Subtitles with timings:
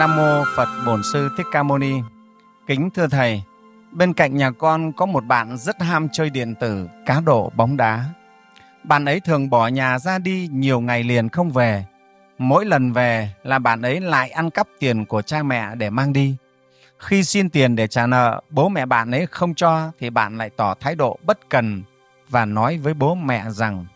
[0.00, 1.92] Nam mô Phật Bổn Sư Thích Ca Mâu Ni.
[2.66, 3.42] Kính thưa thầy,
[3.92, 7.76] bên cạnh nhà con có một bạn rất ham chơi điện tử, cá độ, bóng
[7.76, 8.04] đá.
[8.84, 11.84] Bạn ấy thường bỏ nhà ra đi nhiều ngày liền không về.
[12.38, 16.12] Mỗi lần về là bạn ấy lại ăn cắp tiền của cha mẹ để mang
[16.12, 16.36] đi.
[16.98, 20.50] Khi xin tiền để trả nợ, bố mẹ bạn ấy không cho thì bạn lại
[20.56, 21.82] tỏ thái độ bất cần
[22.28, 23.86] và nói với bố mẹ rằng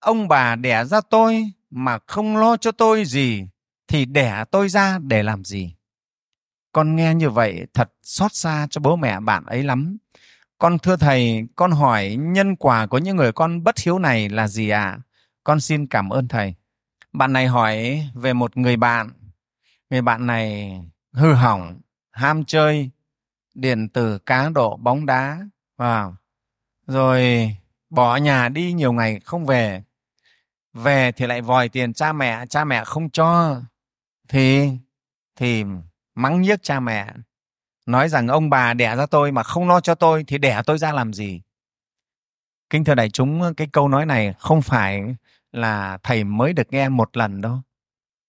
[0.00, 3.46] ông bà đẻ ra tôi mà không lo cho tôi gì
[3.90, 5.74] thì đẻ tôi ra để làm gì?
[6.72, 9.96] Con nghe như vậy thật xót xa cho bố mẹ bạn ấy lắm.
[10.58, 14.48] Con thưa thầy, con hỏi nhân quả của những người con bất hiếu này là
[14.48, 14.82] gì ạ?
[14.82, 15.00] À?
[15.44, 16.54] con xin cảm ơn thầy.
[17.12, 19.10] Bạn này hỏi về một người bạn.
[19.90, 20.72] Người bạn này
[21.12, 21.80] hư hỏng,
[22.10, 22.90] ham chơi,
[23.54, 25.38] điện tử cá độ bóng đá.
[25.78, 26.12] Wow.
[26.86, 27.50] rồi
[27.90, 29.82] bỏ nhà đi nhiều ngày không về.
[30.72, 33.60] Về thì lại vòi tiền cha mẹ cha mẹ không cho
[34.30, 34.70] thì
[35.36, 35.64] thì
[36.14, 37.12] mắng nhiếc cha mẹ.
[37.86, 40.78] Nói rằng ông bà đẻ ra tôi mà không lo cho tôi thì đẻ tôi
[40.78, 41.40] ra làm gì?
[42.70, 45.16] Kính thưa đại chúng, cái câu nói này không phải
[45.52, 47.60] là thầy mới được nghe một lần đâu.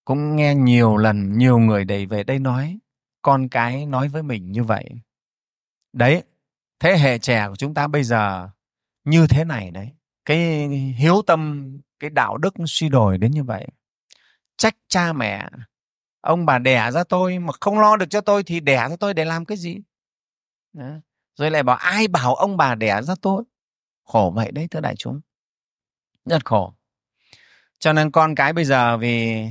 [0.05, 2.79] Cũng nghe nhiều lần, nhiều người đầy về đây nói,
[3.21, 4.89] con cái nói với mình như vậy.
[5.93, 6.23] Đấy,
[6.79, 8.49] thế hệ trẻ của chúng ta bây giờ
[9.03, 9.89] như thế này đấy.
[10.25, 13.67] Cái hiếu tâm, cái đạo đức suy đồi đến như vậy.
[14.57, 15.49] Trách cha mẹ
[16.21, 19.13] ông bà đẻ ra tôi mà không lo được cho tôi thì đẻ ra tôi
[19.13, 19.77] để làm cái gì?
[20.73, 20.89] Đó.
[21.35, 23.43] rồi lại bảo ai bảo ông bà đẻ ra tôi?
[24.03, 25.21] Khổ vậy đấy thưa đại chúng.
[26.25, 26.73] Rất khổ.
[27.79, 29.45] Cho nên con cái bây giờ vì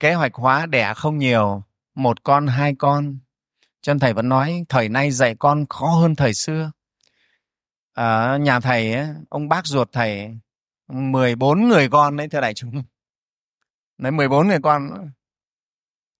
[0.00, 1.62] kế hoạch hóa đẻ không nhiều
[1.94, 3.18] một con hai con
[3.82, 6.72] cho nên thầy vẫn nói thời nay dạy con khó hơn thời xưa.
[7.92, 10.38] Ở nhà thầy ấy, ông bác ruột thầy
[10.88, 12.82] 14 người con đấy thưa đại chúng.
[13.98, 15.10] Đấy 14 người con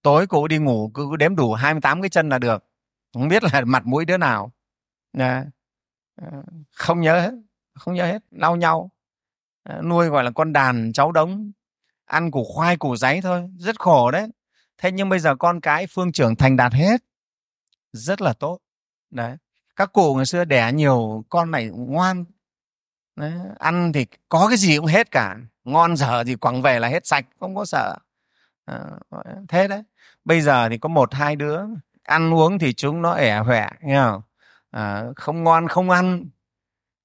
[0.03, 2.64] tối cụ đi ngủ cứ đếm đủ 28 cái chân là được.
[3.14, 4.52] Không biết là mặt mũi đứa nào.
[5.13, 5.42] Nè.
[6.17, 6.42] Ờ,
[6.73, 7.33] không nhớ hết
[7.80, 8.23] không nhớ hết.
[8.30, 8.91] Lau nhau.
[9.63, 11.52] Ờ, nuôi gọi là con đàn cháu đống.
[12.05, 13.51] Ăn củ khoai củ giấy thôi.
[13.58, 14.29] Rất khổ đấy.
[14.79, 17.05] Thế nhưng bây giờ con cái phương trưởng thành đạt hết.
[17.92, 18.58] Rất là tốt.
[19.11, 19.36] Đấy.
[19.77, 22.24] Các cụ ngày xưa đẻ nhiều con này ngoan.
[23.17, 23.33] Đấy.
[23.58, 25.36] ăn thì có cái gì cũng hết cả.
[25.64, 27.97] Ngon dở gì quẳng về là hết sạch không có sợ.
[28.64, 28.80] À,
[29.48, 29.83] thế đấy
[30.25, 31.61] bây giờ thì có một hai đứa
[32.03, 34.23] ăn uống thì chúng nó ẻ hoẹ nghe không?
[34.70, 36.29] À, không ngon không ăn.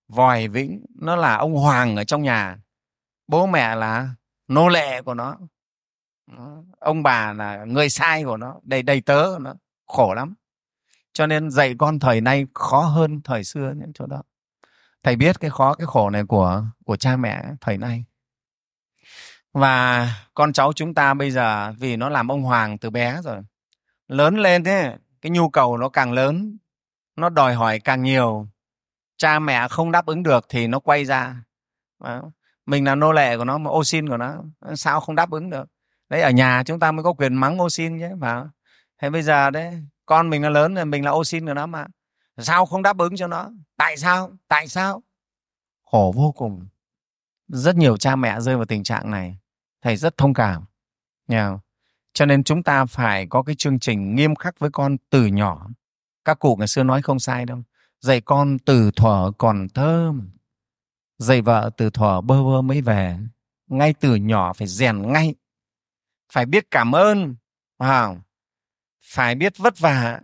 [0.07, 2.57] Vòi vĩnh nó là ông hoàng ở trong nhà.
[3.27, 4.09] Bố mẹ là
[4.47, 5.37] nô lệ của nó.
[6.79, 9.53] Ông bà là người sai của nó đầy đầy tớ của nó.
[9.87, 10.33] Khổ lắm.
[11.13, 14.23] Cho nên dạy con thời nay khó hơn thời xưa những chỗ đó.
[15.03, 18.05] Thầy biết cái khó cái khổ này của của cha mẹ thời nay
[19.55, 23.41] và con cháu chúng ta bây giờ, vì nó làm ông hoàng từ bé rồi,
[24.07, 26.57] lớn lên thế, cái nhu cầu nó càng lớn,
[27.15, 28.47] nó đòi hỏi càng nhiều.
[29.17, 31.35] Cha mẹ không đáp ứng được thì nó quay ra.
[32.65, 34.35] Mình là nô lệ của nó, mà ô xin của nó,
[34.75, 35.65] sao không đáp ứng được?
[36.09, 38.43] Đấy, ở nhà chúng ta mới có quyền mắng ô xin chứ phải
[39.01, 41.65] thế bây giờ đấy, con mình nó lớn rồi, mình là ô xin của nó
[41.65, 41.85] mà.
[42.37, 43.51] Sao không đáp ứng cho nó?
[43.77, 44.31] Tại sao?
[44.47, 45.03] Tại sao?
[45.91, 46.67] Khổ vô cùng.
[47.47, 49.37] Rất nhiều cha mẹ rơi vào tình trạng này
[49.85, 50.65] thầy rất thông cảm.
[51.27, 51.57] Nha
[52.13, 55.67] cho nên chúng ta phải có cái chương trình nghiêm khắc với con từ nhỏ.
[56.25, 57.63] Các cụ ngày xưa nói không sai đâu.
[57.99, 60.29] Dạy con từ thuở còn thơm.
[61.17, 63.17] Dạy vợ từ thuở bơ vơ mới về.
[63.67, 65.35] Ngay từ nhỏ phải rèn ngay.
[66.31, 67.35] Phải biết cảm ơn.
[67.77, 68.17] Wow.
[69.03, 70.21] phải biết vất vả.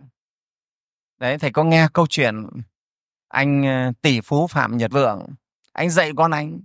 [1.18, 2.46] Đấy, thầy có nghe câu chuyện
[3.28, 5.26] anh ờ, tỷ phú phạm nhật vượng.
[5.72, 6.60] Anh dạy con anh.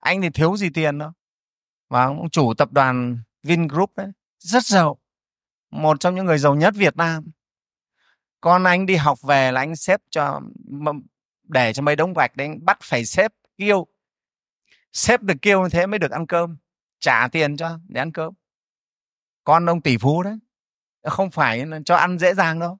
[0.00, 1.12] Anh thì thiếu gì tiền đâu
[1.90, 4.08] và ông chủ tập đoàn Vingroup đấy,
[4.38, 4.98] rất giàu,
[5.70, 7.30] một trong những người giàu nhất Việt Nam.
[8.40, 10.40] Con anh đi học về là anh xếp cho
[11.42, 13.86] để cho mấy đống gạch đấy, anh bắt phải xếp, kêu.
[14.92, 16.56] Xếp được kêu như thế mới được ăn cơm,
[17.00, 18.34] trả tiền cho để ăn cơm.
[19.44, 20.38] Con ông tỷ phú đấy,
[21.02, 22.78] không phải cho ăn dễ dàng đâu.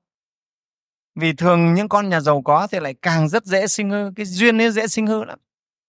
[1.15, 4.27] Vì thường những con nhà giàu có thì lại càng rất dễ sinh hư, cái
[4.27, 5.39] duyên ấy dễ sinh hư lắm.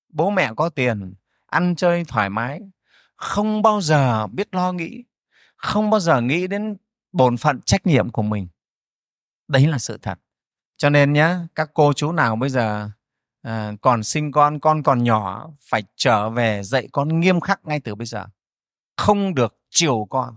[0.10, 1.14] Bố mẹ có tiền,
[1.46, 2.62] ăn chơi thoải mái
[3.22, 5.04] không bao giờ biết lo nghĩ
[5.62, 6.78] không bao giờ nghĩ đến
[7.12, 8.48] bổn phận trách nhiệm của mình.
[9.48, 10.20] Đấy là sự thật.
[10.78, 12.90] Cho nên nhé các cô chú nào bây giờ
[13.42, 17.80] à, còn sinh con con còn nhỏ phải trở về dạy con nghiêm khắc ngay
[17.80, 18.26] từ bây giờ.
[18.98, 20.36] Không được chiều con.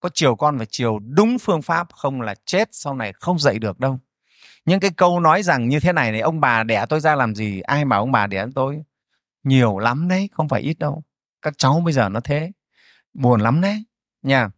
[0.00, 3.58] Có chiều con phải chiều đúng phương pháp không là chết sau này không dạy
[3.58, 3.98] được đâu.
[4.64, 7.34] Những cái câu nói rằng như thế này này ông bà đẻ tôi ra làm
[7.34, 7.60] gì?
[7.60, 8.82] Ai bảo ông bà đẻ tôi?
[9.44, 11.02] Nhiều lắm đấy không phải ít đâu
[11.44, 12.52] các cháu bây giờ nó thế.
[13.12, 13.84] Buồn lắm đấy.
[14.22, 14.50] Nha.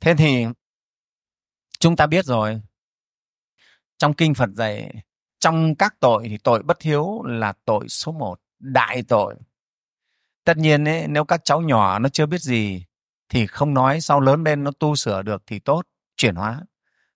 [0.00, 0.46] Thế thì
[1.78, 2.62] chúng ta biết rồi.
[3.98, 4.94] Trong kinh phật dạy
[5.38, 9.34] trong các tội thì tội bất hiếu là tội số một đại tội.
[10.44, 12.84] Tất nhiên ấy, nếu các cháu nhỏ nó chưa biết gì
[13.28, 15.82] thì không nói sau lớn lên nó tu sửa được thì tốt
[16.16, 16.62] chuyển hóa.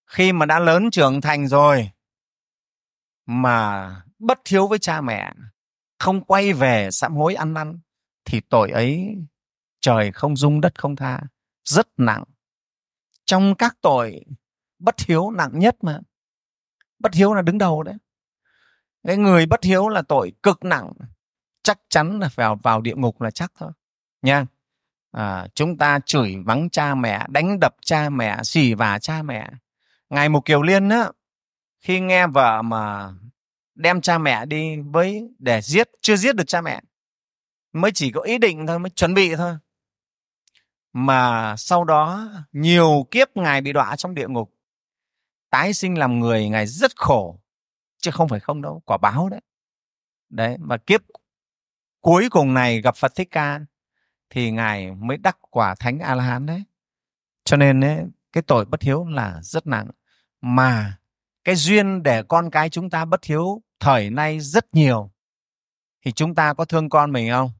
[0.06, 1.90] Khi mà đã lớn trưởng thành rồi
[3.26, 5.32] mà bất hiếu với cha mẹ
[5.98, 7.78] không quay về sám hối ăn năn
[8.28, 9.16] thì tội ấy
[9.80, 11.20] trời không dung đất không tha
[11.64, 12.24] rất nặng.
[13.24, 14.24] Trong các tội
[14.78, 16.00] bất hiếu nặng nhất mà.
[16.98, 17.94] Bất hiếu là đứng đầu đấy.
[19.06, 20.92] Cái người bất hiếu là tội cực nặng.
[21.62, 23.70] Chắc chắn là vào vào địa ngục là chắc thôi.
[24.22, 24.46] Nha.
[25.12, 29.50] À, chúng ta chửi mắng cha mẹ đánh đập cha mẹ xì vả cha mẹ.
[30.10, 31.10] Ngài một kiều liên á
[31.80, 33.12] khi nghe vợ mà
[33.74, 36.80] đem cha mẹ đi với để giết chưa giết được cha mẹ
[37.72, 39.56] mới chỉ có ý định thôi mới chuẩn bị thôi.
[40.92, 44.54] Mà sau đó nhiều kiếp ngài bị đọa trong địa ngục.
[45.50, 47.40] Tái sinh làm người ngài rất khổ
[47.98, 49.40] chứ không phải không đâu quả báo đấy.
[50.28, 51.00] Đấy và kiếp
[52.00, 53.60] cuối cùng này gặp phật thích ca
[54.30, 56.64] thì ngài mới đắc quả thánh a la hán đấy.
[57.44, 59.90] Cho nên ấy, cái tội bất hiếu là rất nặng.
[60.40, 60.98] Mà
[61.44, 65.10] cái duyên để con cái chúng ta bất hiếu thời nay rất nhiều
[66.08, 67.50] thì chúng ta có thương con mình không?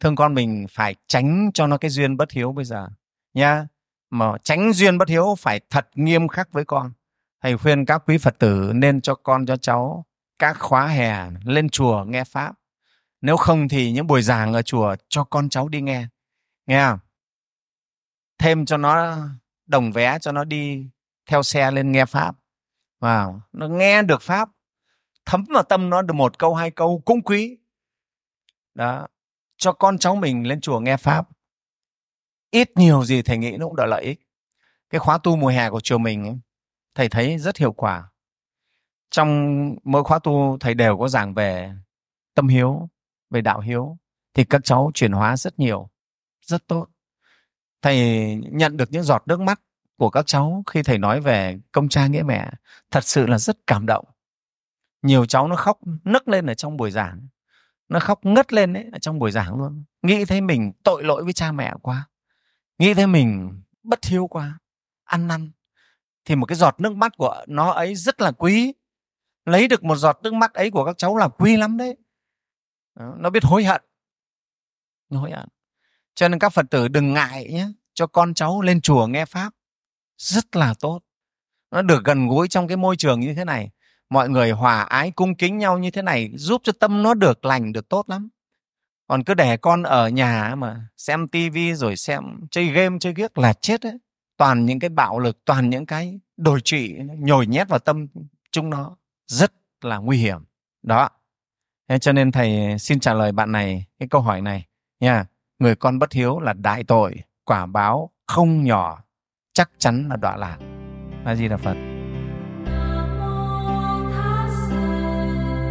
[0.00, 2.88] Thương con mình phải tránh cho nó cái duyên bất hiếu bây giờ
[3.34, 3.66] nha
[4.10, 6.92] mà tránh duyên bất hiếu phải thật nghiêm khắc với con.
[7.42, 10.06] Thầy khuyên các quý phật tử nên cho con, cho cháu
[10.38, 12.54] các khóa hè lên chùa nghe pháp.
[13.20, 16.06] Nếu không thì những buổi giảng ở chùa cho con cháu đi nghe.
[16.66, 16.98] Nghe không?
[18.38, 19.16] Thêm cho nó
[19.66, 20.90] đồng vé, cho nó đi
[21.26, 22.36] theo xe lên nghe pháp.
[23.00, 24.48] Vào, nó nghe được pháp,
[25.26, 27.58] thấm vào tâm nó được một câu, hai câu cũng quý
[28.76, 29.06] đó.
[29.56, 31.28] Cho con cháu mình lên chùa nghe pháp.
[32.50, 34.20] Ít nhiều gì thầy nghĩ nó cũng đã lợi ích.
[34.90, 36.40] Cái khóa tu mùa hè của chùa mình
[36.94, 38.10] thầy thấy rất hiệu quả.
[39.10, 39.30] Trong
[39.84, 41.72] mỗi khóa tu, thầy đều có giảng về
[42.34, 42.88] tâm hiếu,
[43.30, 43.98] về đạo hiếu,
[44.34, 45.90] thì các cháu chuyển hóa rất nhiều,
[46.42, 46.86] rất tốt.
[47.82, 47.98] Thầy
[48.50, 49.60] nhận được những giọt nước mắt
[49.96, 52.50] của các cháu khi thầy nói về công cha nghĩa mẹ,
[52.90, 54.04] thật sự là rất cảm động.
[55.02, 57.28] Nhiều cháu nó khóc, nức lên ở trong buổi giảng
[57.88, 59.84] nó khóc ngất lên đấy ở trong buổi giảng luôn.
[60.02, 62.08] Nghĩ thấy mình tội lỗi với cha mẹ quá.
[62.78, 64.58] Nghĩ thấy mình bất hiếu quá,
[65.04, 65.50] ăn năn.
[66.24, 68.72] Thì một cái giọt nước mắt của nó ấy rất là quý.
[69.44, 71.96] Lấy được một giọt nước mắt ấy của các cháu là quý lắm đấy.
[72.94, 73.82] Nó biết hối hận.
[75.10, 75.48] Nó hối hận.
[76.14, 79.52] Cho nên các phật tử đừng ngại nhé, cho con cháu lên chùa nghe pháp.
[80.18, 81.00] Rất là tốt.
[81.70, 83.70] Nó được gần gũi trong cái môi trường như thế này
[84.10, 87.44] mọi người hòa ái, cung kính nhau như thế này giúp cho tâm nó được
[87.44, 88.28] lành, được tốt lắm.
[89.08, 93.38] Còn cứ để con ở nhà mà xem tivi rồi xem chơi game, chơi ghiếc
[93.38, 93.98] là chết đấy
[94.36, 98.06] toàn những cái bạo lực, toàn những cái đồi trụy nhồi nhét vào tâm
[98.52, 100.44] chúng nó, rất là nguy hiểm.
[100.82, 101.08] Đó.
[101.88, 104.66] Thế cho nên thầy xin trả lời bạn này cái câu hỏi này
[105.00, 105.26] nha.
[105.58, 107.14] Người con bất hiếu là đại tội,
[107.44, 109.04] quả báo không nhỏ,
[109.52, 110.58] chắc chắn là đọa lạc.
[111.24, 111.95] A di đà phật.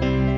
[0.01, 0.34] Bye.